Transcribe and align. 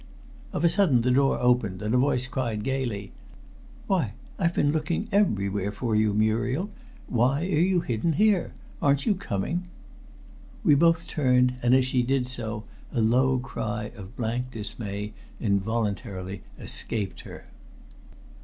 Of 0.51 0.63
a 0.63 0.69
sudden 0.69 1.01
the 1.03 1.11
door 1.11 1.37
opened, 1.37 1.83
and 1.83 1.93
a 1.93 1.97
voice 1.99 2.25
cried 2.25 2.63
gayly 2.63 3.11
"Why, 3.85 4.13
I've 4.39 4.55
been 4.55 4.71
looking 4.71 5.07
everywhere 5.11 5.71
for 5.71 5.93
you, 5.95 6.11
Muriel. 6.15 6.71
Why 7.05 7.41
are 7.43 7.45
you 7.45 7.81
hidden 7.81 8.13
here? 8.13 8.51
Aren't 8.81 9.05
you 9.05 9.13
coming?" 9.13 9.65
We 10.63 10.73
both 10.73 11.05
turned, 11.05 11.59
and 11.61 11.75
as 11.75 11.85
she 11.85 12.01
did 12.01 12.27
so 12.27 12.63
a 12.91 12.99
low 12.99 13.37
cry 13.37 13.91
of 13.95 14.17
blank 14.17 14.49
dismay 14.49 15.13
involuntarily 15.39 16.41
escaped 16.57 17.21
her. 17.21 17.45